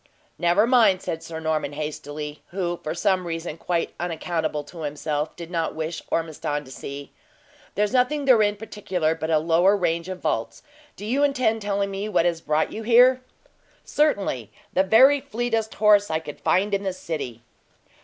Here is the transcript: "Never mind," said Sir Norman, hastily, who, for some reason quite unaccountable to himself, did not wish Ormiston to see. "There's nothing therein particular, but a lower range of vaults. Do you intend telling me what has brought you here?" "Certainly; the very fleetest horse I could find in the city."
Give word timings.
"Never 0.39 0.65
mind," 0.65 1.03
said 1.03 1.21
Sir 1.21 1.39
Norman, 1.39 1.73
hastily, 1.73 2.41
who, 2.47 2.77
for 2.81 2.95
some 2.95 3.27
reason 3.27 3.55
quite 3.55 3.93
unaccountable 3.99 4.63
to 4.63 4.79
himself, 4.81 5.35
did 5.35 5.51
not 5.51 5.75
wish 5.75 6.01
Ormiston 6.11 6.65
to 6.65 6.71
see. 6.71 7.11
"There's 7.75 7.93
nothing 7.93 8.25
therein 8.25 8.55
particular, 8.55 9.13
but 9.13 9.29
a 9.29 9.37
lower 9.37 9.77
range 9.77 10.09
of 10.09 10.19
vaults. 10.21 10.63
Do 10.95 11.05
you 11.05 11.23
intend 11.23 11.61
telling 11.61 11.91
me 11.91 12.09
what 12.09 12.25
has 12.25 12.41
brought 12.41 12.71
you 12.71 12.81
here?" 12.81 13.21
"Certainly; 13.85 14.49
the 14.73 14.81
very 14.81 15.21
fleetest 15.21 15.75
horse 15.75 16.09
I 16.09 16.17
could 16.17 16.39
find 16.41 16.73
in 16.73 16.81
the 16.81 16.93
city." 16.93 17.43